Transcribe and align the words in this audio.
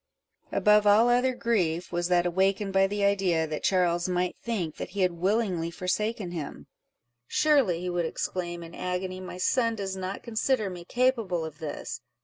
Above 0.51 0.87
all 0.87 1.09
other 1.09 1.35
grief, 1.35 1.91
was 1.91 2.07
that 2.07 2.25
awakened 2.25 2.73
by 2.73 2.87
the 2.87 3.03
idea, 3.05 3.45
that 3.45 3.61
Charles 3.61 4.09
might 4.09 4.35
think 4.41 4.77
that 4.77 4.89
he 4.97 5.01
had 5.01 5.11
willingly 5.11 5.69
forsaken 5.69 6.31
him—"Surely," 6.31 7.81
he 7.81 7.89
would 7.91 8.05
exclaim, 8.07 8.63
in 8.63 8.73
agony, 8.73 9.19
"my 9.19 9.37
son 9.37 9.75
does 9.75 9.95
not 9.95 10.23
consider 10.23 10.71
me 10.71 10.83
capable 10.85 11.45
of 11.45 11.59
this! 11.59 12.01